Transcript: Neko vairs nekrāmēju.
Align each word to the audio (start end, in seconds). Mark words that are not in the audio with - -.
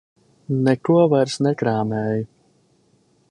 Neko 0.67 0.95
vairs 1.11 1.37
nekrāmēju. 1.49 2.27